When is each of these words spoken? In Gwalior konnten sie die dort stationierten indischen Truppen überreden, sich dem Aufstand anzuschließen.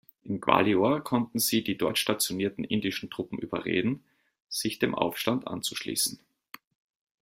In 0.23 0.41
Gwalior 0.41 1.01
konnten 1.03 1.37
sie 1.37 1.63
die 1.63 1.77
dort 1.77 1.99
stationierten 1.99 2.63
indischen 2.63 3.11
Truppen 3.11 3.37
überreden, 3.37 4.03
sich 4.49 4.79
dem 4.79 4.95
Aufstand 4.95 5.45
anzuschließen. 5.45 6.17